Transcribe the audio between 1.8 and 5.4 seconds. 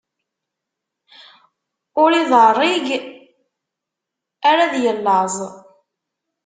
Ur iḍeṛṛig ar ad yellaẓ.